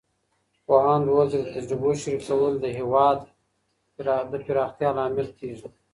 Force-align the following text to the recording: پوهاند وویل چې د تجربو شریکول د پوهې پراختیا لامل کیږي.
پوهاند 0.65 1.05
وویل 1.07 1.29
چې 1.33 1.37
د 1.39 1.45
تجربو 1.55 1.89
شریکول 2.01 2.53
د 2.59 2.65
پوهې 2.75 4.39
پراختیا 4.47 4.89
لامل 4.97 5.27
کیږي. 5.39 5.67